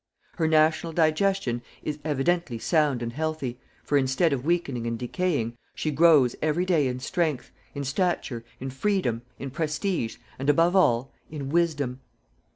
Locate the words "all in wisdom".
10.75-11.99